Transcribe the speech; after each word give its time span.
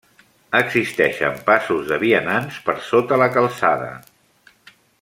Existeixen 0.59 1.35
passos 1.49 1.85
de 1.91 1.99
vianants 2.05 2.57
per 2.71 2.75
sota 2.87 3.21
la 3.25 3.29
calçada. 3.37 3.93